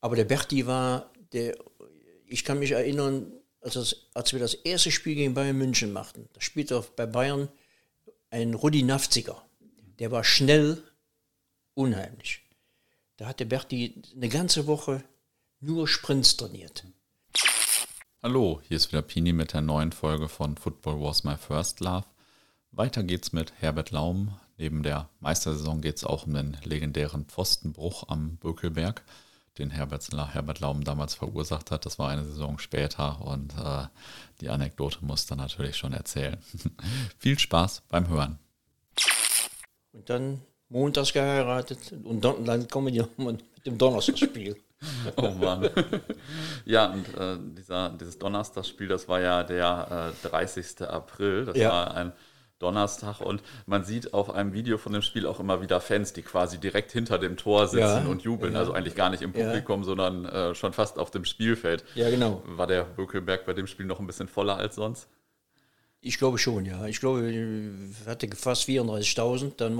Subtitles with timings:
[0.00, 1.56] Aber der Berti war, der,
[2.26, 6.28] ich kann mich erinnern, als, das, als wir das erste Spiel gegen Bayern München machten,
[6.32, 7.48] da spielte bei Bayern
[8.30, 9.44] ein Rudi Nafziger.
[9.98, 10.82] Der war schnell,
[11.74, 12.42] unheimlich.
[13.16, 15.04] Da hat der Berti eine ganze Woche
[15.60, 16.84] nur Sprints trainiert.
[18.22, 22.06] Hallo, hier ist wieder Pini mit der neuen Folge von Football Was My First Love.
[22.70, 24.38] Weiter geht's mit Herbert Laum.
[24.56, 29.02] Neben der Meistersaison geht es auch um den legendären Pfostenbruch am Bökelberg,
[29.58, 31.86] den Herbert, Herbert Laum damals verursacht hat.
[31.86, 33.86] Das war eine Saison später und äh,
[34.40, 36.38] die Anekdote muss dann natürlich schon erzählen.
[37.18, 38.38] Viel Spaß beim Hören.
[39.92, 44.56] Und dann montags geheiratet und dann, dann kommen die mit dem Donnerstagsspiel.
[45.16, 45.68] Oh Mann.
[46.64, 50.80] ja, und äh, dieser, dieses Donnerstagsspiel, das war ja der äh, 30.
[50.88, 51.44] April.
[51.44, 51.70] Das ja.
[51.70, 52.12] war ein
[52.60, 56.22] Donnerstag und man sieht auf einem Video von dem Spiel auch immer wieder Fans, die
[56.22, 58.52] quasi direkt hinter dem Tor sitzen ja, und jubeln.
[58.52, 58.60] Ja.
[58.60, 59.86] Also eigentlich gar nicht im Publikum, ja.
[59.86, 61.84] sondern äh, schon fast auf dem Spielfeld.
[61.94, 62.42] Ja, genau.
[62.46, 65.08] War der Bökelberg bei dem Spiel noch ein bisschen voller als sonst?
[66.02, 66.86] Ich glaube schon, ja.
[66.86, 69.78] Ich glaube, ich hatte fast 34.000, dann,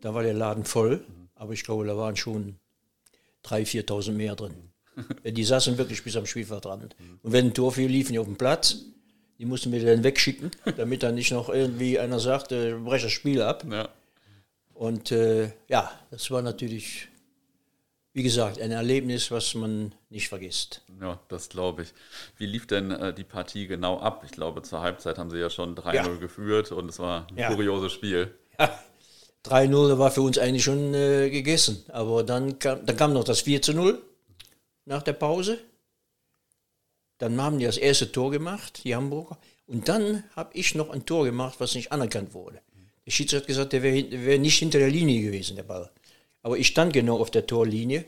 [0.00, 0.98] dann war der Laden voll.
[0.98, 1.28] Mhm.
[1.34, 2.56] Aber ich glaube, da waren schon
[3.44, 4.54] 3.000, 4.000 mehr drin.
[5.24, 6.94] die saßen wirklich bis am Spielfeldrand.
[6.98, 7.18] Mhm.
[7.22, 8.84] Und wenn ein Tor fiel, liefen die auf den Platz
[9.38, 13.12] die mussten wir dann wegschicken, damit dann nicht noch irgendwie einer sagt, äh, brech das
[13.12, 13.64] Spiel ab.
[13.70, 13.88] Ja.
[14.74, 17.08] Und äh, ja, das war natürlich,
[18.12, 20.82] wie gesagt, ein Erlebnis, was man nicht vergisst.
[21.00, 21.92] Ja, das glaube ich.
[22.36, 24.22] Wie lief denn äh, die Partie genau ab?
[24.24, 26.02] Ich glaube, zur Halbzeit haben sie ja schon 3-0 ja.
[26.16, 27.48] geführt und es war ein ja.
[27.52, 28.34] kurioses Spiel.
[28.58, 28.78] Ja.
[29.44, 31.84] 3-0 war für uns eigentlich schon äh, gegessen.
[31.88, 33.98] Aber dann kam, dann kam noch das 4-0
[34.86, 35.58] nach der Pause.
[37.18, 39.38] Dann haben die das erste Tor gemacht, die Hamburger.
[39.66, 42.60] Und dann habe ich noch ein Tor gemacht, was nicht anerkannt wurde.
[43.06, 45.90] Der Schiedsrichter hat gesagt, der wäre wär nicht hinter der Linie gewesen, der Ball.
[46.42, 48.04] Aber ich stand genau auf der Torlinie,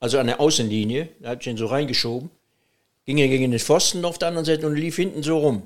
[0.00, 1.08] also an der Außenlinie.
[1.20, 2.30] Da habe ich ihn so reingeschoben.
[3.04, 5.62] Ging er gegen den Pfosten auf der anderen Seite und lief hinten so rum.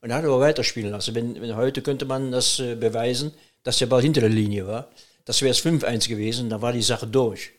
[0.00, 1.14] Und hat aber weiterspielen lassen.
[1.14, 3.32] Wenn, wenn, heute könnte man das äh, beweisen,
[3.64, 4.88] dass der Ball hinter der Linie war.
[5.24, 7.50] Das wäre es 5-1 gewesen, dann war die Sache durch.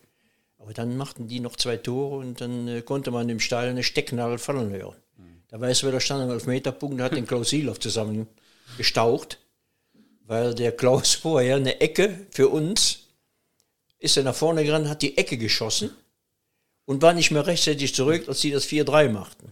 [0.59, 3.83] Aber dann machten die noch zwei Tore und dann äh, konnte man im Stall eine
[3.83, 4.95] Stecknadel fallen hören.
[5.49, 8.27] Da weißt du, wer da stand am Elfmeterpunkt, hat den Klaus Sielhoff zusammen
[8.77, 9.39] gestaucht,
[10.25, 13.07] weil der Klaus vorher eine Ecke für uns
[13.97, 15.89] ist er nach vorne gerannt, hat die Ecke geschossen
[16.85, 19.51] und war nicht mehr rechtzeitig zurück, als sie das 4-3 machten.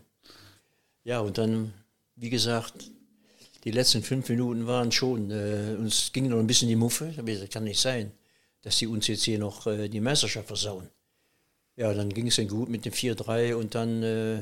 [1.03, 1.73] Ja, und dann,
[2.15, 2.89] wie gesagt,
[3.63, 7.13] die letzten fünf Minuten waren schon, äh, uns ging noch ein bisschen die Muffe.
[7.15, 8.11] Das kann nicht sein,
[8.61, 10.89] dass sie uns jetzt hier noch äh, die Meisterschaft versauen.
[11.77, 14.39] Ja, dann ging es dann gut mit dem 4-3 und dann äh,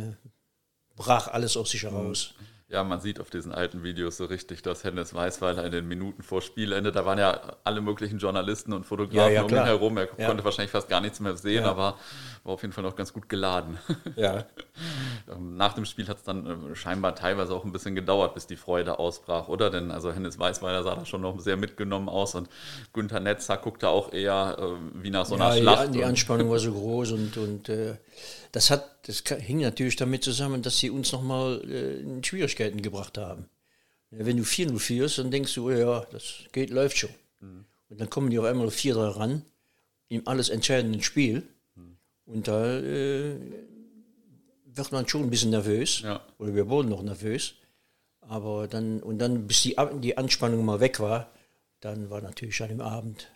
[0.95, 2.33] brach alles aus sich heraus.
[2.67, 6.23] Ja, man sieht auf diesen alten Videos so richtig, dass Hennes Weißweiler in den Minuten
[6.23, 9.97] vor Spielende, da waren ja alle möglichen Journalisten und Fotografen ja, ja, um ihn herum.
[9.97, 11.99] Er konnte wahrscheinlich fast gar nichts mehr sehen, aber
[12.45, 13.77] war auf jeden Fall noch ganz gut geladen.
[14.15, 14.45] Ja.
[15.29, 18.47] Ähm, nach dem Spiel hat es dann äh, scheinbar teilweise auch ein bisschen gedauert, bis
[18.47, 19.69] die Freude ausbrach, oder?
[19.69, 22.49] Denn also Hennes Weißweiler sah da schon noch sehr mitgenommen aus und
[22.93, 25.87] Günther Netzer guckte auch eher äh, wie nach so einer Schlacht.
[25.87, 27.95] Die, die Anspannung war so groß und, und äh,
[28.51, 33.17] das, hat, das hing natürlich damit zusammen, dass sie uns nochmal äh, in Schwierigkeiten gebracht
[33.17, 33.49] haben.
[34.11, 37.09] Wenn du 4-0 führst, dann denkst du, oh ja, das geht, läuft schon.
[37.41, 37.65] Mhm.
[37.89, 39.41] Und dann kommen die auf einmal auf 4-3 ran,
[40.07, 41.43] im alles entscheidenden Spiel.
[42.25, 43.35] Und da äh,
[44.65, 46.01] wird man schon ein bisschen nervös.
[46.01, 46.21] Ja.
[46.37, 47.55] Oder wir wurden noch nervös.
[48.21, 51.31] Aber dann, und dann, bis die, die Anspannung mal weg war,
[51.79, 53.31] dann war natürlich an dem Abend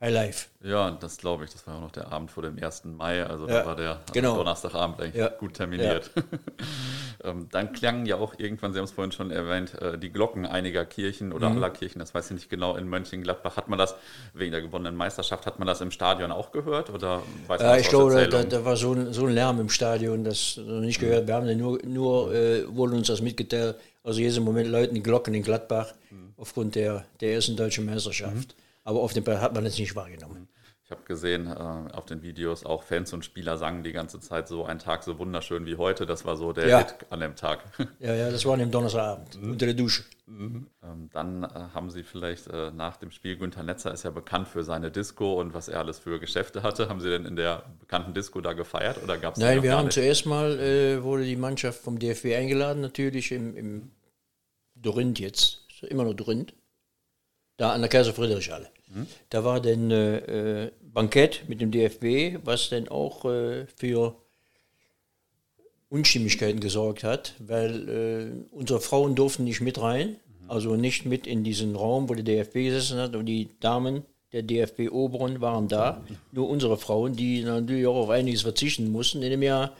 [0.00, 0.46] High Life.
[0.62, 1.50] Ja, das glaube ich.
[1.50, 2.84] Das war auch noch der Abend vor dem 1.
[2.84, 3.24] Mai.
[3.24, 4.36] Also ja, da war der genau.
[4.36, 5.28] Donnerstagabend eigentlich ja.
[5.28, 6.10] gut terminiert.
[6.14, 6.22] Ja.
[7.24, 10.46] Ähm, dann klangen ja auch irgendwann, Sie haben es vorhin schon erwähnt, äh, die Glocken
[10.46, 11.56] einiger Kirchen oder mhm.
[11.56, 11.98] aller Kirchen.
[11.98, 12.76] Das weiß ich nicht genau.
[12.76, 13.96] In Mönchengladbach hat man das
[14.34, 16.90] wegen der gewonnenen Meisterschaft, hat man das im Stadion auch gehört?
[16.90, 20.22] Oder weiß ja, ich glaube, da, da, war so ein, so ein Lärm im Stadion,
[20.22, 21.26] das noch nicht gehört.
[21.26, 23.74] Wir haben nur, nur äh, wurde uns das mitgeteilt.
[24.04, 26.34] Also jetzt im Moment läuten die Glocken in Gladbach mhm.
[26.36, 28.54] aufgrund der, der ersten deutschen Meisterschaft.
[28.56, 28.67] Mhm.
[28.88, 30.48] Aber auf dem Ball hat man es nicht wahrgenommen.
[30.82, 34.48] Ich habe gesehen äh, auf den Videos, auch Fans und Spieler sangen die ganze Zeit
[34.48, 36.06] so, ein Tag so wunderschön wie heute.
[36.06, 36.78] Das war so der ja.
[36.78, 37.64] Hit an dem Tag.
[38.00, 39.50] Ja, ja, das war an dem Donnerstagabend, mhm.
[39.50, 40.04] unter der Dusche.
[40.24, 40.68] Mhm.
[40.82, 44.48] Ähm, dann äh, haben Sie vielleicht äh, nach dem Spiel, Günther Netzer ist ja bekannt
[44.48, 46.88] für seine Disco und was er alles für Geschäfte hatte.
[46.88, 49.84] Haben Sie denn in der bekannten Disco da gefeiert oder gab es Nein, wir haben
[49.84, 49.94] nicht?
[49.96, 53.90] zuerst mal, äh, wurde die Mannschaft vom DFB eingeladen, natürlich im, im
[54.74, 56.54] Dorint jetzt, immer noch Dorint,
[57.58, 58.70] da an der Kaiser Friedrich Halle.
[59.28, 64.16] Da war dann äh, äh Bankett mit dem DFB, was dann auch äh, für
[65.90, 70.50] Unstimmigkeiten gesorgt hat, weil äh, unsere Frauen durften nicht mit rein, mhm.
[70.50, 74.42] also nicht mit in diesen Raum, wo der DFB gesessen hat und die Damen der
[74.42, 76.02] DFB Oberon waren da.
[76.32, 79.74] Nur unsere Frauen, die natürlich auch auf einiges verzichten mussten in dem Jahr,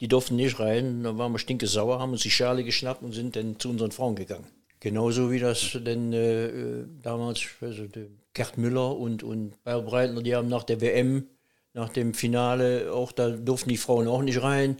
[0.00, 1.04] die durften nicht rein.
[1.04, 3.92] Da waren wir stinke sauer, haben uns die Schale geschnappt und sind dann zu unseren
[3.92, 4.46] Frauen gegangen.
[4.84, 7.86] Genauso wie das denn äh, äh damals, also
[8.34, 11.26] Gerd Müller und, und Bayer Breitner, die haben nach der WM,
[11.72, 14.76] nach dem Finale, auch da durften die Frauen auch nicht rein.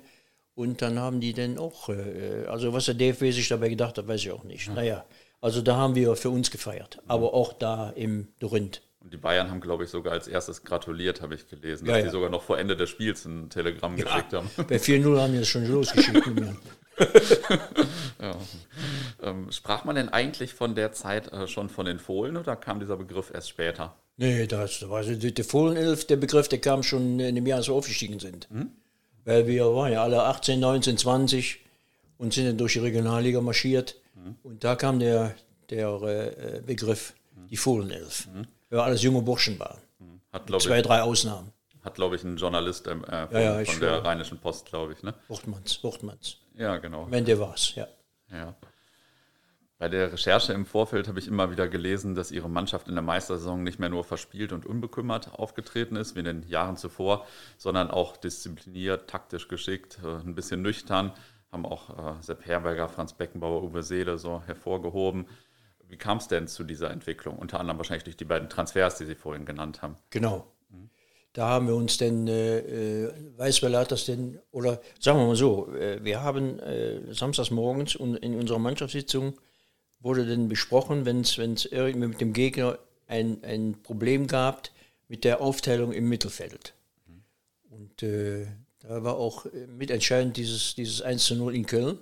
[0.54, 4.06] Und dann haben die dann auch, äh, also was der DFB sich dabei gedacht hat,
[4.06, 4.66] weiß ich auch nicht.
[4.66, 4.74] Ja.
[4.74, 5.04] Naja,
[5.40, 8.82] also da haben wir für uns gefeiert, aber auch da im Dorint.
[9.00, 11.98] Und die Bayern haben, glaube ich, sogar als erstes gratuliert, habe ich gelesen, dass ja,
[12.00, 12.04] ja.
[12.04, 14.50] die sogar noch vor Ende des Spiels ein Telegramm ja, geschickt haben.
[14.68, 16.28] Bei 4-0 haben die das schon losgeschickt.
[18.20, 18.36] ja.
[19.22, 22.80] ähm, sprach man denn eigentlich von der Zeit äh, schon von den Fohlen oder kam
[22.80, 23.94] dieser Begriff erst später?
[24.16, 27.58] Nee, das war also die, die Fohlenelf, der Begriff, der kam schon in dem Jahr,
[27.58, 28.50] als wir aufgestiegen sind.
[28.50, 28.70] Mhm.
[29.24, 31.60] Weil wir waren ja alle 18, 19, 20
[32.18, 33.96] und sind dann durch die Regionalliga marschiert.
[34.14, 34.36] Mhm.
[34.42, 35.34] Und da kam der,
[35.70, 37.48] der äh, Begriff, mhm.
[37.48, 38.28] die Fohlenelf.
[38.32, 39.78] Mhm ja, alles junge Burschen waren.
[40.32, 41.52] Hat, Zwei, ich, drei Ausnahmen.
[41.84, 44.94] Hat, glaube ich, ein Journalist ähm, äh, von, ja, ja, von der Rheinischen Post, glaube
[44.94, 45.02] ich.
[45.02, 45.14] Ne?
[45.28, 46.38] Wortmanns, Wortmanns.
[46.56, 47.06] Ja, genau.
[47.10, 47.86] Wenn der war's, ja.
[48.30, 48.54] Ja.
[49.76, 53.02] Bei der Recherche im Vorfeld habe ich immer wieder gelesen, dass ihre Mannschaft in der
[53.02, 57.26] Meistersaison nicht mehr nur verspielt und unbekümmert aufgetreten ist, wie in den Jahren zuvor,
[57.58, 61.12] sondern auch diszipliniert, taktisch geschickt, äh, ein bisschen nüchtern.
[61.52, 65.26] Haben auch äh, Sepp Herberger, Franz Beckenbauer, Uwe Seele so hervorgehoben.
[65.86, 67.36] Wie kam es denn zu dieser Entwicklung?
[67.36, 69.96] Unter anderem wahrscheinlich durch die beiden Transfers, die Sie vorhin genannt haben.
[70.10, 70.53] Genau.
[71.34, 75.36] Da haben wir uns denn, äh, äh Weißweiler hat das denn, oder sagen wir mal
[75.36, 79.34] so, äh, wir haben äh, samstags morgens in unserer Mannschaftssitzung
[80.00, 81.36] wurde dann besprochen, wenn es
[81.66, 82.78] irgendwie mit dem Gegner
[83.08, 84.70] ein, ein Problem gab
[85.08, 86.74] mit der Aufteilung im Mittelfeld.
[87.70, 88.46] Und äh,
[88.80, 89.46] da war auch
[89.76, 91.98] mitentscheidend dieses, dieses 1 zu 0 in Köln.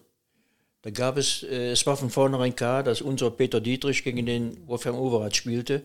[0.83, 4.67] Da gab es, äh, es war von vornherein klar, dass unser Peter Dietrich gegen den
[4.67, 5.85] Wolfgang Overath spielte.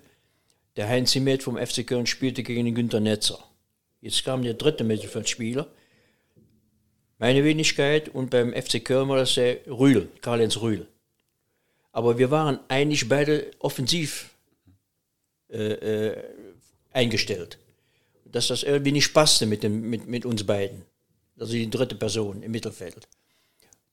[0.77, 3.43] Der Heinz Himmet vom FC Köln spielte gegen den Günter Netzer.
[3.99, 5.67] Jetzt kam der dritte Mittelfeldspieler.
[7.17, 10.87] Meine Wenigkeit und beim FC Köln war das der Rühl, Karl-Heinz Rühl.
[11.91, 14.29] Aber wir waren eigentlich beide offensiv
[15.49, 16.23] äh, äh,
[16.93, 17.57] eingestellt.
[18.25, 20.83] Dass das irgendwie nicht passte mit, dem, mit, mit uns beiden.
[21.39, 23.07] Also die dritte Person im Mittelfeld.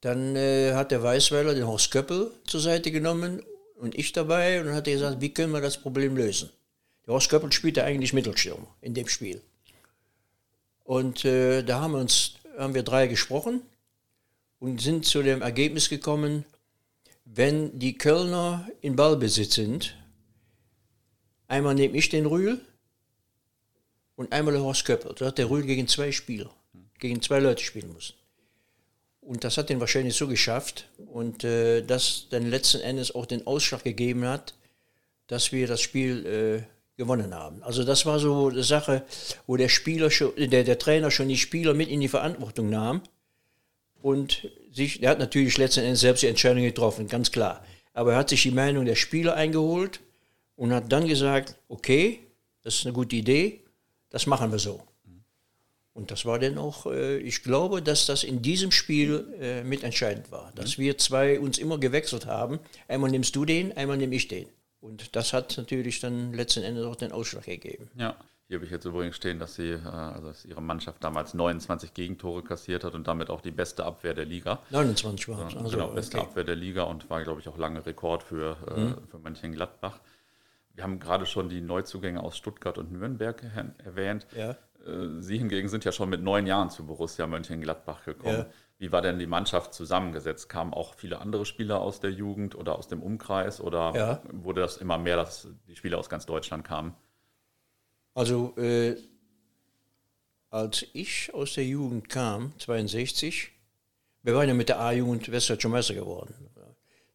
[0.03, 3.43] Dann äh, hat der Weißweiler den Horst Köppel zur Seite genommen
[3.77, 6.51] und ich dabei und hat gesagt, wie können wir das Problem lösen?
[7.13, 9.41] Horst Köppel spielte eigentlich Mittelstürmer in dem Spiel.
[10.85, 13.63] Und äh, da haben wir uns, haben wir drei gesprochen
[14.59, 16.45] und sind zu dem Ergebnis gekommen,
[17.25, 19.97] wenn die Kölner in Ballbesitz sind,
[21.49, 22.61] einmal nehme ich den Rühl
[24.17, 25.15] und einmal der Horst Köppel.
[25.15, 26.51] Da hat der Rühl gegen zwei Spieler,
[26.99, 28.15] gegen zwei Leute spielen müssen.
[29.21, 33.47] Und das hat ihn wahrscheinlich so geschafft und äh, das dann letzten Endes auch den
[33.47, 34.55] Ausschlag gegeben hat,
[35.29, 37.63] dass wir das Spiel äh, gewonnen haben.
[37.63, 39.03] Also das war so eine Sache,
[39.47, 43.03] wo der Spieler schon, der, der Trainer schon die Spieler mit in die Verantwortung nahm
[44.03, 47.65] und sich, er hat natürlich letzten Endes selbst die Entscheidung getroffen, ganz klar.
[47.93, 50.01] Aber er hat sich die Meinung der Spieler eingeholt
[50.57, 52.21] und hat dann gesagt, okay,
[52.63, 53.61] das ist eine gute Idee,
[54.11, 54.83] das machen wir so.
[55.95, 60.33] Und das war dann auch, äh, ich glaube, dass das in diesem Spiel äh, mitentscheidend
[60.33, 60.53] war.
[60.57, 60.83] Dass mhm.
[60.83, 62.59] wir zwei uns immer gewechselt haben.
[62.89, 64.47] Einmal nimmst du den, einmal nehme ich den.
[64.85, 67.91] Und das hat natürlich dann letzten Endes auch den Ausschlag gegeben.
[67.97, 68.17] Ja.
[68.47, 71.95] Hier habe ich jetzt übrigens stehen, dass sie, äh, also dass ihre Mannschaft damals 29
[71.95, 74.61] Gegentore kassiert hat und damit auch die beste Abwehr der Liga.
[74.69, 75.57] 29 war es.
[75.57, 76.27] Also, genau, beste okay.
[76.27, 78.97] Abwehr der Liga und war, glaube ich, auch lange Rekord für, äh, mhm.
[79.11, 79.99] für Mönchengladbach.
[80.75, 83.43] Wir haben gerade schon die Neuzugänge aus Stuttgart und Nürnberg
[83.83, 84.27] erwähnt.
[84.37, 84.51] Ja.
[84.87, 88.41] Äh, Sie hingegen sind ja schon mit neun Jahren zu Borussia Mönchengladbach gekommen.
[88.41, 88.47] Ja.
[88.79, 90.49] Wie war denn die Mannschaft zusammengesetzt?
[90.49, 94.23] Kamen auch viele andere Spieler aus der Jugend oder aus dem Umkreis oder ja.
[94.33, 96.95] wurde das immer mehr, dass die Spieler aus ganz Deutschland kamen?
[98.15, 98.97] Also äh,
[100.51, 103.53] als ich aus der Jugend kam, 62,
[104.23, 106.35] wir waren ja mit der A-Jugend Westdeutscher Meister geworden.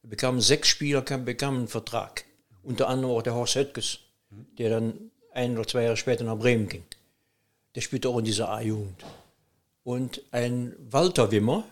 [0.02, 2.24] Wir bekamen sechs Spieler, bekamen einen Vertrag.
[2.64, 4.00] Unter anderem auch der Horst Höttges,
[4.30, 6.84] der dann ein oder zwei Jahre später nach Bremen ging
[7.76, 9.06] der spielt auch in dieser A-Jugend.
[9.90, 11.64] Und ein Walter Wimmer,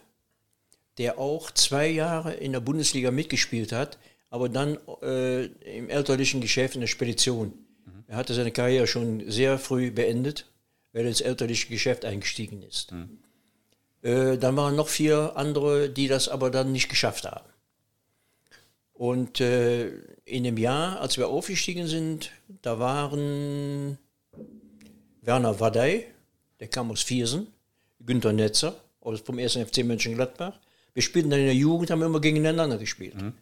[0.98, 4.00] der auch zwei Jahre in der Bundesliga mitgespielt hat,
[4.32, 7.50] aber dann äh, im elterlichen Geschäft in der Spedition.
[7.86, 8.06] Mhm.
[8.08, 10.48] Er hatte seine Karriere schon sehr früh beendet,
[10.94, 12.92] weil er ins elterliche Geschäft eingestiegen ist.
[12.92, 13.20] Mhm.
[14.02, 17.48] Äh, dann waren noch vier andere, die das aber dann nicht geschafft haben.
[18.94, 19.90] Und äh,
[20.26, 22.32] in dem Jahr, als wir aufgestiegen sind,
[22.64, 24.00] da waren
[25.22, 26.08] Werner Wadey,
[26.60, 27.54] der kam aus Viersen,
[28.06, 29.54] Günter Netzer aus vom 1.
[29.54, 30.60] FC Mönchengladbach.
[30.94, 33.16] Wir spielten dann in der Jugend, haben immer gegeneinander gespielt.
[33.16, 33.34] Mhm.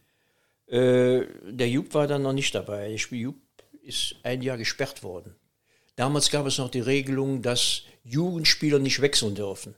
[0.68, 2.92] Äh, der Jupp war dann noch nicht dabei.
[2.92, 3.38] Ich, Jupp
[3.82, 5.36] ist ein Jahr gesperrt worden.
[5.96, 9.76] Damals gab es noch die Regelung, dass Jugendspieler nicht wechseln dürfen.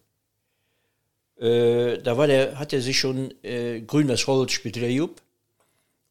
[1.38, 5.22] Äh, da war der, hat er sich schon äh, grün-weiß Holz spielte der Jupp.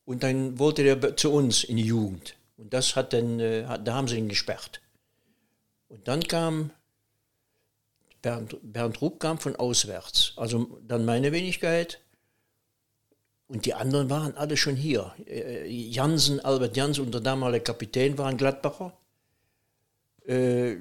[0.05, 2.37] Und dann wollte der zu uns in die Jugend.
[2.59, 4.81] Und das hat dann, äh, da haben sie ihn gesperrt.
[5.89, 6.71] Und dann kam
[8.27, 10.33] Bernd, Bernd Rupp kam von auswärts.
[10.35, 12.01] Also dann meine Wenigkeit.
[13.47, 15.15] Und die anderen waren alle schon hier.
[15.29, 18.93] Äh, Jansen, Albert Jansen und der damalige Kapitän waren Gladbacher.
[20.27, 20.73] Äh,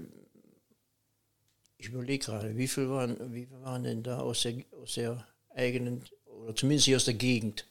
[1.78, 5.24] ich überlege gerade, wie viele waren, wie viel waren denn da aus der, aus der
[5.54, 7.68] eigenen, oder zumindest hier aus der Gegend?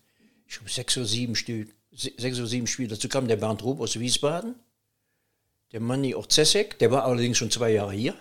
[0.47, 2.91] Ich glaube, sechs oder sieben sechs oder sieben Spieler.
[2.91, 4.55] Dazu kam der Bernd Rupp aus Wiesbaden,
[5.73, 8.15] der Manni Orzesek, der war allerdings schon zwei Jahre hier.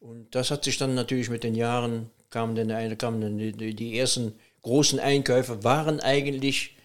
[0.00, 3.98] Und das hat sich dann natürlich mit den Jahren, kamen dann, kamen dann die, die
[3.98, 6.76] ersten großen Einkäufe, waren eigentlich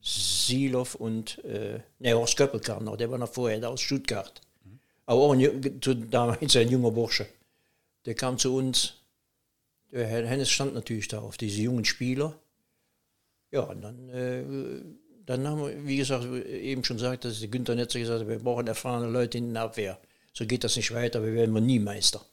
[0.00, 4.40] Silov und, äh, ne, Horst Köppel kam noch, der war noch vorher, der aus Stuttgart.
[4.64, 4.78] Mhm.
[5.06, 7.26] Aber auch ein, zu, damals ein junger Bursche.
[8.06, 8.94] Der kam zu uns,
[9.90, 12.38] der Herr Hennes stand natürlich da auf diese jungen Spieler.
[13.50, 14.44] Ja, und dann, äh,
[15.26, 18.68] dann haben wir, wie gesagt, eben schon gesagt, dass Günther Netzer gesagt hat, wir brauchen
[18.68, 19.98] erfahrene Leute in der Abwehr.
[20.32, 22.24] So geht das nicht weiter, wir werden nie Meister.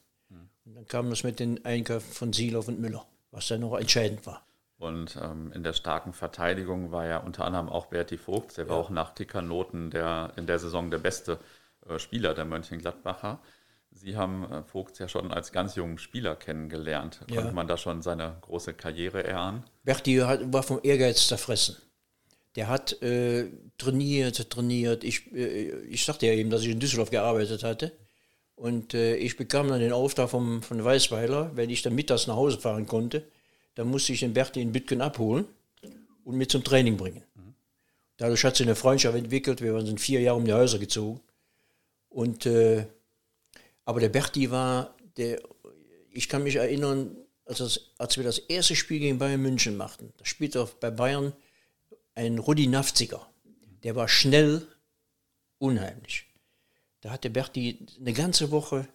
[0.68, 4.26] Und dann kam das mit den Einkäufen von Silow und Müller, was dann noch entscheidend
[4.26, 4.46] war.
[4.76, 8.70] Und ähm, in der starken Verteidigung war ja unter anderem auch Berti Vogt, der ja.
[8.70, 11.38] war auch nach Tickernoten der, in der Saison der beste
[11.88, 13.40] äh, Spieler der Mönchengladbacher.
[13.92, 17.20] Sie haben äh, Vogt ja schon als ganz jungen Spieler kennengelernt.
[17.30, 17.36] Ja.
[17.36, 19.64] Konnte man da schon seine große Karriere erahnen?
[19.84, 21.76] Berti hat, war vom Ehrgeiz zerfressen.
[22.56, 23.46] Der hat äh,
[23.78, 25.02] trainiert, trainiert.
[25.02, 27.92] Ich, äh, ich sagte ja eben, dass ich in Düsseldorf gearbeitet hatte.
[28.58, 32.34] Und äh, ich bekam dann den Auftrag vom, von Weißweiler, wenn ich dann mittags nach
[32.34, 33.22] Hause fahren konnte,
[33.76, 35.46] dann musste ich den Berti in Bütgen abholen
[36.24, 37.22] und mit zum Training bringen.
[38.16, 39.62] Dadurch hat sich eine Freundschaft entwickelt.
[39.62, 41.20] Wir sind vier Jahre um die Häuser gezogen.
[42.08, 42.84] Und, äh,
[43.84, 45.40] aber der Berti war, der,
[46.10, 50.12] ich kann mich erinnern, als, das, als wir das erste Spiel gegen Bayern München machten,
[50.16, 51.32] da spielte bei Bayern
[52.16, 53.24] ein Rudi Nafziger.
[53.84, 54.66] Der war schnell,
[55.58, 56.27] unheimlich.
[57.00, 58.88] Da hat der Berti eine ganze Woche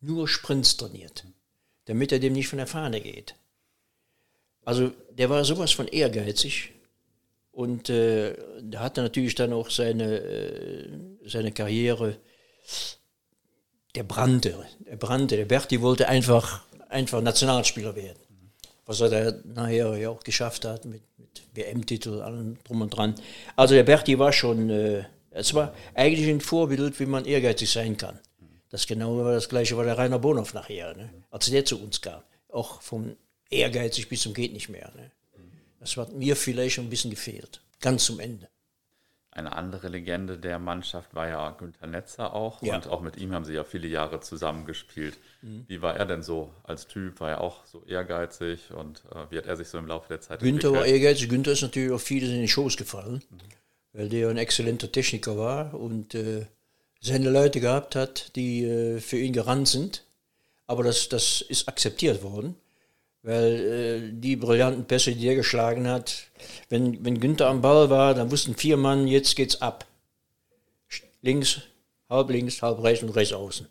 [0.00, 1.24] nur Sprints trainiert,
[1.86, 3.34] damit er dem nicht von der Fahne geht.
[4.64, 6.72] Also der war sowas von ehrgeizig
[7.52, 10.88] und äh, da hat er natürlich dann auch seine, äh,
[11.24, 12.16] seine Karriere,
[13.94, 15.36] der brannte, der brannte.
[15.36, 18.50] Der Berti wollte einfach, einfach Nationalspieler werden,
[18.86, 23.14] was er da nachher ja auch geschafft hat mit, mit WM-Titel, allem drum und dran.
[23.54, 24.70] Also der Berti war schon...
[24.70, 25.04] Äh,
[25.34, 28.20] es war eigentlich ein Vorbild, wie man ehrgeizig sein kann.
[28.70, 31.10] Das genau war das gleiche war der Rainer Bonhoff nachher, ne?
[31.30, 32.22] als der zu uns kam.
[32.48, 33.16] Auch vom
[33.50, 34.92] ehrgeizig bis zum geht nicht mehr.
[34.96, 35.10] Ne?
[35.80, 37.60] Das hat mir vielleicht schon ein bisschen gefehlt.
[37.80, 38.48] Ganz zum Ende.
[39.32, 42.62] Eine andere Legende der Mannschaft war ja Günther Netzer auch.
[42.62, 42.76] Ja.
[42.76, 45.18] Und auch mit ihm haben sie ja viele Jahre zusammengespielt.
[45.42, 45.64] Mhm.
[45.66, 47.18] Wie war er denn so als Typ?
[47.18, 48.72] War er auch so ehrgeizig?
[48.72, 50.74] Und äh, wie hat er sich so im Laufe der Zeit Günther entwickelt?
[50.74, 51.28] war ehrgeizig.
[51.28, 53.24] Günther ist natürlich auch vieles in den Shows gefallen.
[53.30, 53.63] Mhm
[53.94, 56.46] weil der ein exzellenter Techniker war und äh,
[57.00, 60.04] seine Leute gehabt hat, die äh, für ihn gerannt sind.
[60.66, 62.56] Aber das, das ist akzeptiert worden,
[63.22, 66.24] weil äh, die brillanten Pässe, die er geschlagen hat,
[66.68, 69.86] wenn, wenn Günther am Ball war, dann wussten vier Mann, jetzt geht's ab.
[71.22, 71.60] Links,
[72.08, 73.66] halb links, halb rechts und rechts außen.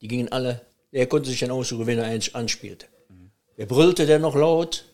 [0.00, 2.86] Die gingen alle, er konnte sich dann aussuchen, wenn er eins anspielte.
[3.56, 4.84] Er brüllte dann noch laut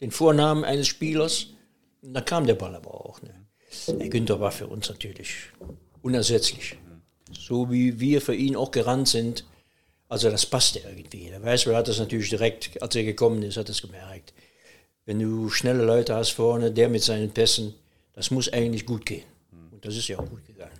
[0.00, 1.46] den Vornamen eines Spielers
[2.02, 3.22] und dann kam der Ball aber auch.
[3.22, 3.34] Ne?
[3.86, 5.50] Herr Günther war für uns natürlich
[6.02, 6.78] unersetzlich.
[7.32, 9.44] So wie wir für ihn auch gerannt sind.
[10.08, 11.28] Also das passte irgendwie.
[11.28, 14.32] Der Weißweiler hat das natürlich direkt, als er gekommen ist, hat es gemerkt.
[15.04, 17.74] Wenn du schnelle Leute hast vorne, der mit seinen Pässen,
[18.14, 19.24] das muss eigentlich gut gehen.
[19.70, 20.78] Und das ist ja auch gut gegangen.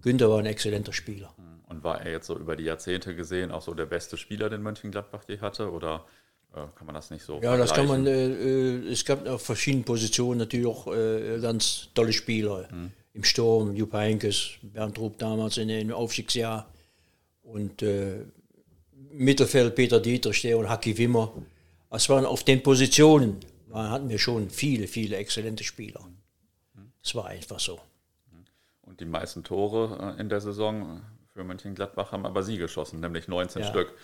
[0.00, 1.34] Günther war ein exzellenter Spieler.
[1.68, 4.62] Und war er jetzt so über die Jahrzehnte gesehen auch so der beste Spieler, den
[4.62, 5.70] Mönchengladbach je hatte?
[5.70, 6.06] Oder
[6.52, 9.84] kann man das nicht so Ja, das kann man, äh, äh, es gab auf verschiedenen
[9.84, 12.68] Positionen natürlich auch äh, ganz tolle Spieler.
[12.70, 12.92] Mhm.
[13.14, 16.68] Im Sturm, Jupp Heinkes, Bernd Rupp damals in, im Aufstiegsjahr
[17.42, 18.24] und äh,
[19.12, 21.32] Mittelfeld Peter Dietrich und Haki Wimmer.
[21.90, 23.38] Es waren auf den Positionen,
[23.70, 26.00] da hatten wir schon viele, viele exzellente Spieler.
[27.02, 27.80] Es war einfach so.
[28.82, 31.02] Und die meisten Tore äh, in der Saison
[31.32, 33.68] für Mönchengladbach haben aber Sie geschossen, nämlich 19 ja.
[33.68, 33.94] Stück.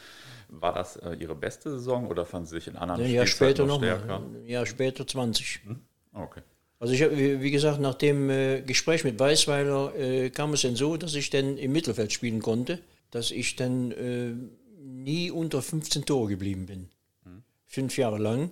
[0.48, 3.66] War das äh, Ihre beste Saison oder fanden Sie sich in anderen ja, Jahr später
[3.66, 4.20] noch stärker?
[4.20, 5.60] Mal, Jahr später 20.
[5.64, 5.80] Hm?
[6.12, 6.42] Okay.
[6.78, 10.76] Also ich habe, wie gesagt, nach dem äh, Gespräch mit Weißweiler äh, kam es dann
[10.76, 14.34] so, dass ich dann im Mittelfeld spielen konnte, dass ich dann äh,
[14.82, 16.88] nie unter 15 Tore geblieben bin.
[17.24, 17.42] Hm.
[17.66, 18.50] Fünf Jahre lang.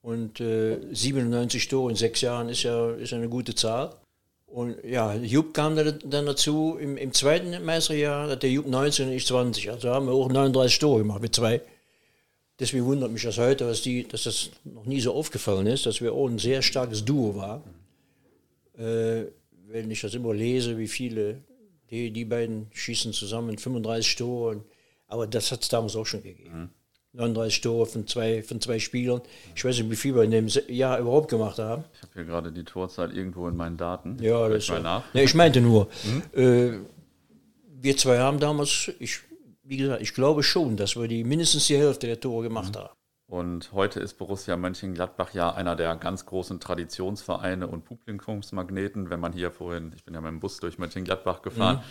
[0.00, 3.96] Und 97 äh, Tore in sechs Jahren ist ja ist eine gute Zahl.
[4.56, 9.26] Und ja, Jupp kam dann, dazu im, im zweiten Meisterjahr, der Jupp 19 und ich
[9.26, 9.70] 20.
[9.70, 11.60] Also haben wir auch 39 Tore gemacht mit zwei.
[12.58, 16.00] Deswegen wundert mich das heute, dass, die, dass das noch nie so aufgefallen ist, dass
[16.00, 17.64] wir auch ein sehr starkes Duo waren.
[18.78, 19.30] Äh,
[19.68, 21.44] wenn ich das immer lese, wie viele,
[21.90, 24.64] die, die beiden schießen zusammen 35 Tore.
[25.06, 26.60] Aber das hat es damals auch schon gegeben.
[26.62, 26.70] Mhm.
[27.16, 29.22] 39 Tore von zwei, von zwei Spielern.
[29.54, 31.84] Ich weiß nicht, wie viel wir in dem Jahr überhaupt gemacht haben.
[31.94, 34.18] Ich habe hier gerade die Torzahl irgendwo in meinen Daten.
[34.20, 35.02] Ja, das mal nach.
[35.14, 36.40] Nee, ich meinte nur, mhm.
[36.40, 36.72] äh,
[37.80, 39.20] wir zwei haben damals, ich,
[39.64, 42.80] wie gesagt, ich glaube schon, dass wir die mindestens die Hälfte der Tore gemacht mhm.
[42.80, 42.95] haben.
[43.28, 49.10] Und heute ist Borussia Mönchengladbach ja einer der ganz großen Traditionsvereine und Publikumsmagneten.
[49.10, 51.82] Wenn man hier vorhin, ich bin ja mit dem Bus durch Mönchengladbach gefahren,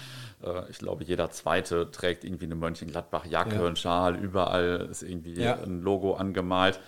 [0.42, 0.48] mhm.
[0.48, 3.66] äh, ich glaube, jeder Zweite trägt irgendwie eine Mönchengladbach-Jacke, ja.
[3.66, 5.62] einen Schal, überall ist irgendwie ja.
[5.62, 6.80] ein Logo angemalt.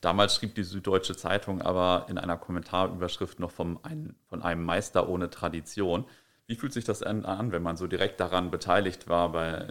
[0.00, 5.10] Damals schrieb die Süddeutsche Zeitung aber in einer Kommentarüberschrift noch vom ein, von einem Meister
[5.10, 6.06] ohne Tradition.
[6.46, 9.68] Wie fühlt sich das an, wenn man so direkt daran beteiligt war, bei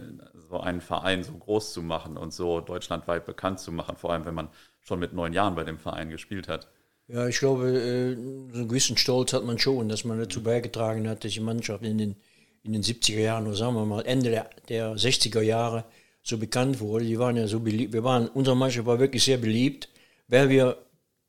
[0.50, 4.24] so einen Verein so groß zu machen und so deutschlandweit bekannt zu machen, vor allem
[4.24, 4.48] wenn man
[4.80, 6.68] schon mit neun Jahren bei dem Verein gespielt hat?
[7.06, 8.14] Ja, ich glaube, äh,
[8.52, 11.84] so einen gewissen Stolz hat man schon, dass man dazu beigetragen hat, dass die Mannschaft
[11.84, 12.16] in den,
[12.62, 15.84] in den 70er Jahren, oder sagen wir mal Ende der, der 60er Jahre
[16.22, 17.04] so bekannt wurde.
[17.04, 17.92] Die waren ja so beliebt.
[17.92, 19.88] Wir waren, unsere Mannschaft war wirklich sehr beliebt,
[20.28, 20.76] weil wir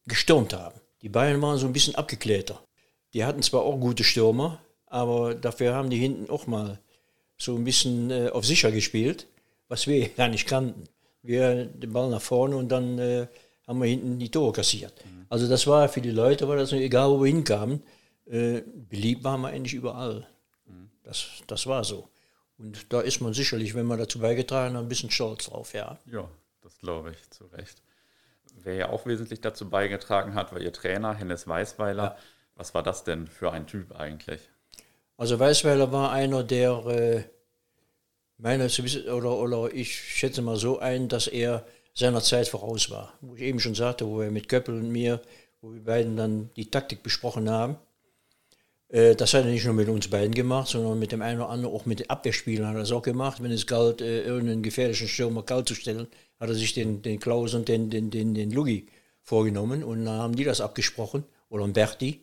[0.05, 0.79] gestürmt haben.
[1.01, 2.61] Die Bayern waren so ein bisschen abgeklärter.
[3.13, 6.79] Die hatten zwar auch gute Stürmer, aber dafür haben die hinten auch mal
[7.41, 9.27] so ein bisschen äh, auf sicher gespielt,
[9.67, 10.83] was wir gar nicht kannten.
[11.23, 13.27] Wir den Ball nach vorne und dann äh,
[13.67, 14.93] haben wir hinten die Tore kassiert.
[15.05, 15.25] Mhm.
[15.29, 17.83] Also das war für die Leute, war das egal, wo wir hinkamen,
[18.25, 20.27] äh, beliebt waren wir eigentlich überall.
[20.65, 20.89] Mhm.
[21.03, 22.09] Das, das war so.
[22.57, 25.97] Und da ist man sicherlich, wenn man dazu beigetragen hat, ein bisschen stolz drauf, ja.
[26.11, 26.29] Ja,
[26.61, 27.81] das glaube ich, zu Recht.
[28.63, 32.03] Wer ja auch wesentlich dazu beigetragen hat, war Ihr Trainer, Hennes Weißweiler.
[32.03, 32.17] Ja.
[32.55, 34.50] Was war das denn für ein Typ eigentlich?
[35.17, 37.23] Also Weißweiler war einer, der äh,
[38.37, 38.67] meiner
[39.13, 43.13] oder, oder ich schätze mal so ein, dass er seiner Zeit voraus war.
[43.21, 45.21] Wo ich eben schon sagte, wo wir mit Köppel und mir,
[45.61, 47.75] wo wir beiden dann die Taktik besprochen haben.
[48.89, 51.49] Äh, das hat er nicht nur mit uns beiden gemacht, sondern mit dem einen oder
[51.49, 53.43] anderen, auch mit den Abwehrspielern hat er das auch gemacht.
[53.43, 56.07] Wenn es galt, äh, irgendeinen gefährlichen Stürmer kalt zu stellen,
[56.39, 58.87] hat er sich den, den Klaus und den, den, den, den Lugi
[59.21, 62.21] vorgenommen und dann haben die das abgesprochen, oder Berti.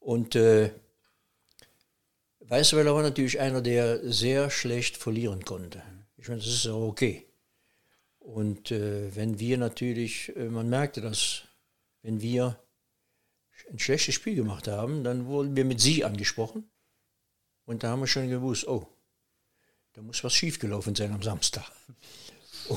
[0.00, 0.70] Und äh,
[2.52, 5.82] Weißweiler war natürlich einer, der sehr schlecht verlieren konnte.
[6.18, 7.26] Ich meine, das ist auch okay.
[8.18, 11.44] Und äh, wenn wir natürlich, äh, man merkte das,
[12.02, 12.62] wenn wir
[13.70, 16.70] ein schlechtes Spiel gemacht haben, dann wurden wir mit Sie angesprochen.
[17.64, 18.86] Und da haben wir schon gewusst, oh,
[19.94, 21.72] da muss was schiefgelaufen sein am Samstag.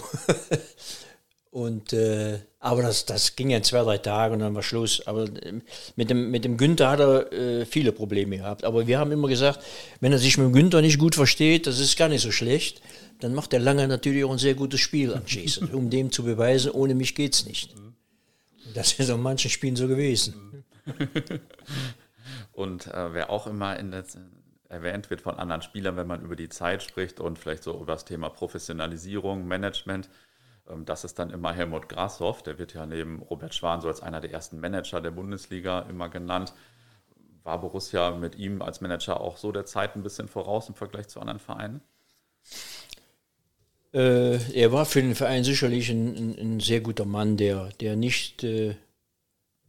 [1.55, 5.07] Und, äh, aber das, das ging ja in zwei, drei Tagen und dann war Schluss.
[5.07, 5.61] Aber ähm,
[5.95, 8.65] mit dem, mit dem Günther hat er äh, viele Probleme gehabt.
[8.65, 9.61] Aber wir haben immer gesagt,
[10.01, 12.81] wenn er sich mit dem Günther nicht gut versteht, das ist gar nicht so schlecht,
[13.21, 16.71] dann macht der Lange natürlich auch ein sehr gutes Spiel anschließend, um dem zu beweisen,
[16.71, 17.73] ohne mich geht's nicht.
[17.73, 17.95] Und
[18.73, 20.65] das ist auf manchen Spielen so gewesen.
[22.51, 24.03] Und äh, wer auch immer in der,
[24.67, 27.93] erwähnt wird von anderen Spielern, wenn man über die Zeit spricht und vielleicht so über
[27.93, 30.09] das Thema Professionalisierung, Management,
[30.85, 34.19] das ist dann immer Helmut Grashoff, der wird ja neben Robert Schwan so als einer
[34.19, 36.53] der ersten Manager der Bundesliga immer genannt.
[37.43, 41.07] War Borussia mit ihm als Manager auch so der Zeit ein bisschen voraus im Vergleich
[41.07, 41.81] zu anderen Vereinen?
[43.93, 47.95] Äh, er war für den Verein sicherlich ein, ein, ein sehr guter Mann, der, der
[47.95, 48.69] nicht, äh,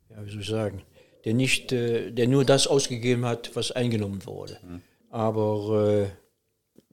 [0.09, 0.83] ja, wie soll ich sagen,
[1.25, 4.59] der nicht, äh, der nur das ausgegeben hat, was eingenommen wurde.
[4.63, 4.83] Mhm.
[5.11, 6.07] Aber äh,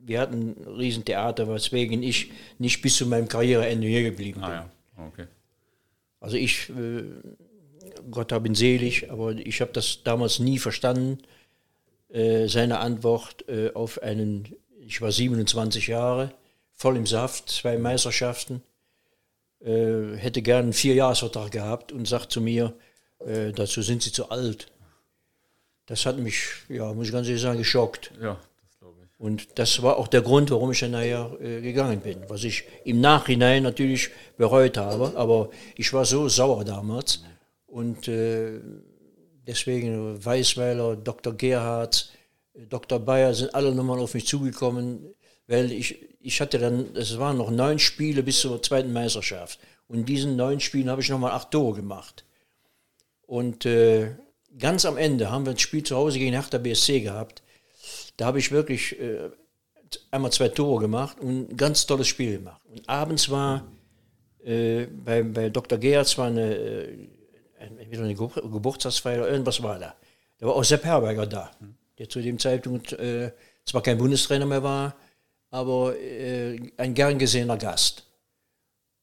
[0.05, 4.49] wir hatten ein Riesentheater, weswegen ich nicht bis zu meinem Karriereende hier geblieben bin.
[4.49, 5.05] Ah, ja.
[5.07, 5.27] okay.
[6.19, 7.03] Also ich, äh,
[8.09, 11.19] Gott hab ihn selig, aber ich habe das damals nie verstanden.
[12.09, 16.31] Äh, seine Antwort äh, auf einen, ich war 27 Jahre,
[16.71, 18.61] voll im Saft, zwei Meisterschaften,
[19.61, 22.73] äh, hätte gern einen Vierjahresvertrag gehabt und sagt zu mir,
[23.19, 24.67] äh, dazu sind sie zu alt.
[25.85, 28.11] Das hat mich, ja, muss ich ganz ehrlich sagen, geschockt.
[28.21, 28.39] Ja,
[29.23, 32.17] und das war auch der Grund, warum ich dann nachher äh, gegangen bin.
[32.27, 37.23] Was ich im Nachhinein natürlich bereut habe, aber ich war so sauer damals.
[37.65, 38.59] Und äh,
[39.47, 41.31] deswegen Weißweiler, Dr.
[41.37, 42.11] Gerhard,
[42.67, 42.99] Dr.
[42.99, 45.15] Bayer sind alle nochmal auf mich zugekommen,
[45.47, 49.57] weil ich, ich hatte dann, es waren noch neun Spiele bis zur zweiten Meisterschaft.
[49.87, 52.25] Und in diesen neun Spielen habe ich nochmal acht Tore gemacht.
[53.25, 54.15] Und äh,
[54.59, 57.41] ganz am Ende haben wir ein Spiel zu Hause gegen Hertha BSC gehabt.
[58.17, 59.29] Da habe ich wirklich äh,
[60.11, 62.61] einmal zwei Tore gemacht und ein ganz tolles Spiel gemacht.
[62.65, 63.67] Und abends war
[64.43, 65.77] äh, bei, bei Dr.
[65.77, 67.07] Gerz war eine, äh,
[67.57, 69.95] entweder eine Geburtstagsfeier oder irgendwas war da.
[70.37, 71.51] Da war auch Sepp Herberger da.
[71.59, 71.69] Der
[72.03, 73.31] der zu dem Zeitpunkt äh,
[73.65, 74.95] zwar kein Bundestrainer mehr war,
[75.51, 78.05] aber äh, ein gern gesehener Gast.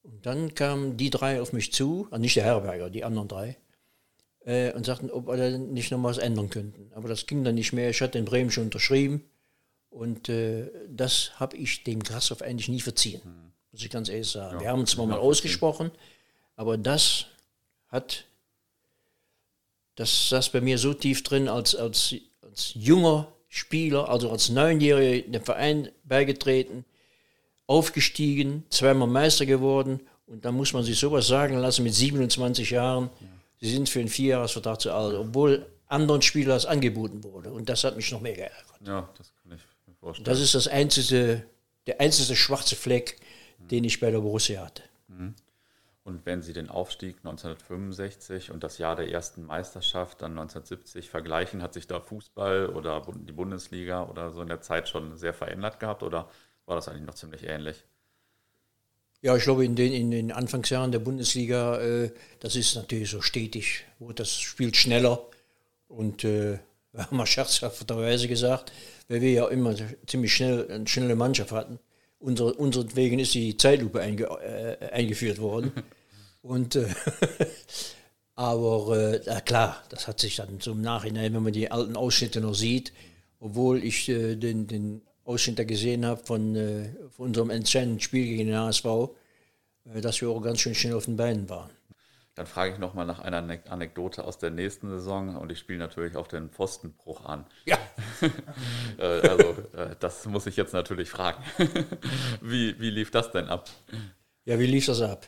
[0.03, 3.57] Und dann kamen die drei auf mich zu, also nicht der Herberger, die anderen drei,
[4.45, 6.91] äh, und sagten, ob wir nicht noch was ändern könnten.
[6.93, 7.89] Aber das ging dann nicht mehr.
[7.89, 9.23] Ich hatte in Bremen schon unterschrieben
[9.89, 13.51] und äh, das habe ich dem Grashoff eigentlich nie verziehen, mhm.
[13.71, 14.57] muss ich ganz ehrlich sagen.
[14.57, 15.91] Ja, wir haben es zwar mal ausgesprochen,
[16.55, 17.25] aber das
[17.89, 18.25] hat,
[19.95, 25.29] das saß bei mir so tief drin als, als, als junger Spieler, also als Neunjähriger
[25.29, 26.85] dem Verein beigetreten,
[27.67, 33.09] aufgestiegen, zweimal Meister geworden und da muss man sich sowas sagen lassen mit 27 Jahren.
[33.19, 33.27] Ja.
[33.61, 37.51] Sie sind für einen Vierjahresvertrag zu alt, obwohl anderen Spielern das angeboten wurde.
[37.51, 38.65] Und das hat mich noch mehr geärgert.
[38.85, 40.25] Ja, das kann ich mir vorstellen.
[40.25, 41.45] Das ist das einzige,
[41.85, 43.19] der einzige schwarze Fleck,
[43.59, 43.67] mhm.
[43.67, 44.83] den ich bei der Borussia hatte.
[45.07, 45.35] Mhm.
[46.03, 51.61] Und wenn Sie den Aufstieg 1965 und das Jahr der ersten Meisterschaft dann 1970 vergleichen,
[51.61, 55.79] hat sich da Fußball oder die Bundesliga oder so in der Zeit schon sehr verändert
[55.79, 56.27] gehabt oder
[56.65, 57.85] war das eigentlich noch ziemlich ähnlich?
[59.23, 63.21] Ja, ich glaube, in den, in den Anfangsjahren der Bundesliga, äh, das ist natürlich so
[63.21, 65.23] stetig, wo das spielt schneller
[65.87, 66.57] und äh,
[66.91, 68.71] wir haben mal scherzhafterweise gesagt,
[69.07, 69.75] weil wir ja immer
[70.07, 71.79] ziemlich schnell eine schnelle Mannschaft hatten,
[72.19, 75.71] unser, unseretwegen ist die Zeitlupe einge, äh, eingeführt worden.
[76.41, 76.87] Und, äh,
[78.35, 82.55] aber äh, klar, das hat sich dann zum Nachhinein, wenn man die alten Ausschnitte noch
[82.55, 82.91] sieht,
[83.39, 88.25] obwohl ich äh, den, den Ausschnitt da gesehen habe von, äh, von unserem entscheidenden Spiel
[88.25, 88.85] gegen den HSV,
[89.93, 91.69] äh, dass wir auch ganz schön schnell auf den Beinen waren.
[92.35, 96.15] Dann frage ich nochmal nach einer Anekdote aus der nächsten Saison und ich spiele natürlich
[96.15, 97.45] auf den Pfostenbruch an.
[97.65, 97.77] Ja.
[98.97, 101.43] Äh, also, äh, das muss ich jetzt natürlich fragen.
[102.41, 103.69] wie, wie lief das denn ab?
[104.45, 105.27] Ja, wie lief das ab?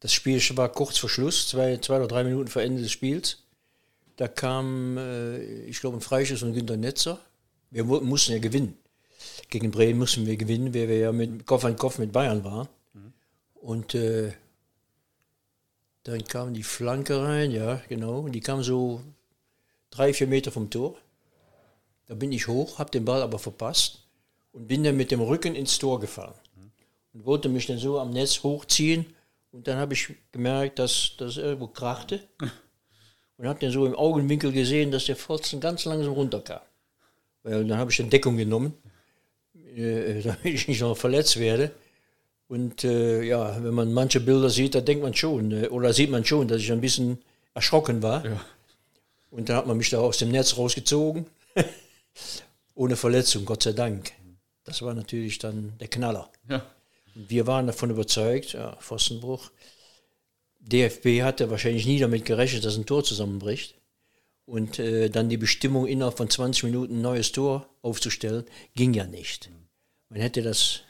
[0.00, 3.44] Das Spiel war kurz vor Schluss, zwei, zwei oder drei Minuten vor Ende des Spiels.
[4.16, 7.20] Da kam, äh, ich glaube, ein Freischuss von Günter Netzer.
[7.72, 8.76] Wir mussten ja gewinnen.
[9.48, 12.68] Gegen Bremen mussten wir gewinnen, weil wir ja mit Kopf an Kopf mit Bayern waren.
[12.92, 13.12] Mhm.
[13.54, 14.32] Und äh,
[16.04, 18.20] dann kam die Flanke rein, ja, genau.
[18.20, 19.00] Und die kam so
[19.90, 20.96] drei, vier Meter vom Tor.
[22.06, 24.04] Da bin ich hoch, habe den Ball aber verpasst
[24.52, 26.34] und bin dann mit dem Rücken ins Tor gefahren.
[27.14, 29.06] Und wollte mich dann so am Netz hochziehen.
[29.50, 32.20] Und dann habe ich gemerkt, dass das irgendwo krachte.
[33.38, 36.60] Und habe dann so im Augenwinkel gesehen, dass der Pfosten ganz langsam runterkam.
[37.42, 38.74] Weil dann habe ich dann Deckung genommen,
[39.76, 41.72] äh, damit ich nicht noch verletzt werde.
[42.48, 46.10] Und äh, ja, wenn man manche Bilder sieht, da denkt man schon, äh, oder sieht
[46.10, 47.18] man schon, dass ich ein bisschen
[47.54, 48.24] erschrocken war.
[48.24, 48.44] Ja.
[49.30, 51.26] Und dann hat man mich da aus dem Netz rausgezogen,
[52.74, 54.12] ohne Verletzung, Gott sei Dank.
[54.64, 56.30] Das war natürlich dann der Knaller.
[56.48, 56.64] Ja.
[57.14, 59.50] Wir waren davon überzeugt, ja, Pfostenbruch.
[60.60, 63.74] DFB hatte wahrscheinlich nie damit gerechnet, dass ein Tor zusammenbricht.
[64.44, 69.06] Und äh, dann die Bestimmung innerhalb von 20 Minuten ein neues Tor aufzustellen, ging ja
[69.06, 69.50] nicht.
[70.08, 70.82] Man hätte das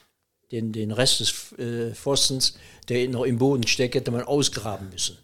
[0.52, 2.54] den, den Rest des äh, Pfostens,
[2.88, 5.16] der noch im Boden steckt, hätte man ausgraben müssen.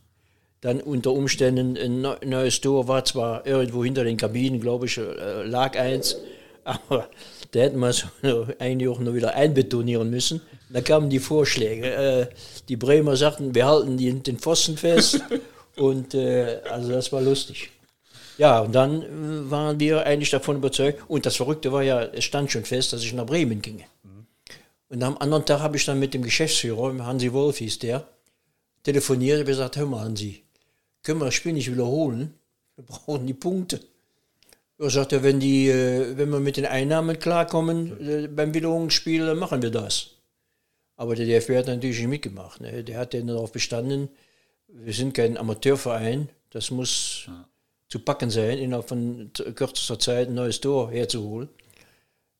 [0.60, 5.44] Dann unter Umständen ein neues Tor war zwar irgendwo hinter den Kabinen, glaube ich, äh,
[5.44, 6.16] lag eins,
[6.64, 7.08] aber
[7.52, 8.04] da hätten wir es
[8.58, 10.40] eigentlich auch noch wieder einbetonieren müssen.
[10.70, 11.86] Da kamen die Vorschläge.
[11.86, 12.26] Äh,
[12.68, 15.20] die Bremer sagten, wir halten den Pfosten fest.
[15.76, 17.70] und äh, also das war lustig.
[18.38, 21.02] Ja, und dann äh, waren wir eigentlich davon überzeugt.
[21.08, 23.84] Und das Verrückte war ja, es stand schon fest, dass ich nach Bremen ginge.
[24.88, 28.08] Und am anderen Tag habe ich dann mit dem Geschäftsführer, Hansi Wolf hieß der,
[28.84, 30.42] telefoniert und gesagt, hör mal Hansi,
[31.02, 32.32] können wir das Spiel nicht wiederholen?
[32.76, 33.80] Wir brauchen die Punkte.
[34.78, 39.38] Er sagte, wenn, die, äh, wenn wir mit den Einnahmen klarkommen äh, beim Wiederholungsspiel, dann
[39.38, 40.12] machen wir das.
[40.96, 42.60] Aber der DFB hat natürlich nicht mitgemacht.
[42.60, 42.84] Ne?
[42.84, 44.08] Der hat ja darauf bestanden,
[44.68, 47.48] wir sind kein Amateurverein, das muss ja.
[47.88, 51.48] Zu packen sein, innerhalb von kürzester Zeit ein neues Tor herzuholen.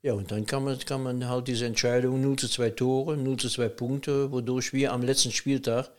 [0.02, 3.36] Ja, und dann kam man, kam man halt diese Entscheidung 0 zu 2 Tore, 0
[3.36, 5.90] zu 2 Punkte, wodurch wir am letzten Spieltag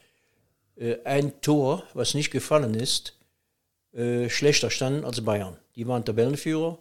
[0.78, 3.18] äh, ein Tor, was nicht gefallen ist,
[3.92, 5.58] äh, schlechter standen als Bayern.
[5.76, 6.78] Die waren Tabellenführer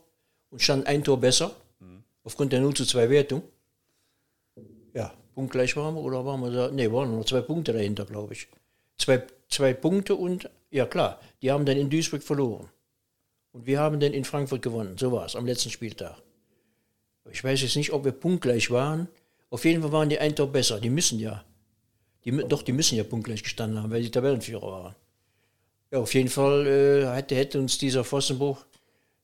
[0.50, 2.04] und standen ein Tor besser, mhm.
[2.22, 3.42] aufgrund der 0 zu 2 Wertung.
[4.94, 6.70] Ja, punktgleich waren wir, oder waren wir da?
[6.70, 8.48] Ne, waren nur zwei Punkte dahinter, glaube ich.
[8.98, 12.68] Zwei, zwei Punkte und, ja klar, die haben dann in Duisburg verloren.
[13.52, 14.98] Und wir haben dann in Frankfurt gewonnen.
[14.98, 16.16] So war es am letzten Spieltag.
[17.30, 19.08] Ich weiß jetzt nicht, ob wir punktgleich waren.
[19.50, 20.80] Auf jeden Fall waren die ein Tor besser.
[20.80, 21.44] Die müssen ja.
[22.24, 24.94] Die, doch, die müssen ja punktgleich gestanden haben, weil die Tabellenführer waren.
[25.90, 28.64] Ja, auf jeden Fall äh, hätte, hätte, uns dieser Pfostenbruch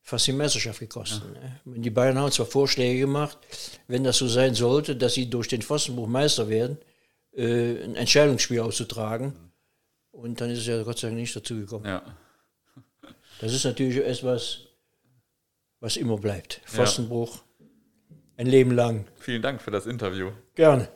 [0.00, 1.22] fast die Meisterschaft gekostet.
[1.34, 1.72] Ja.
[1.72, 1.78] Ne?
[1.80, 3.38] Die Bayern haben zwar Vorschläge gemacht,
[3.88, 6.78] wenn das so sein sollte, dass sie durch den Pfostenbruch Meister werden,
[7.36, 9.34] äh, ein Entscheidungsspiel auszutragen.
[10.14, 11.86] Und dann ist es ja Gott sei Dank nicht dazu gekommen.
[11.86, 12.02] Ja.
[13.40, 14.60] Das ist natürlich etwas,
[15.80, 16.60] was immer bleibt.
[16.64, 17.36] Pfostenbruch.
[17.36, 17.66] Ja.
[18.36, 19.06] Ein Leben lang.
[19.16, 20.30] Vielen Dank für das Interview.
[20.54, 20.88] Gerne.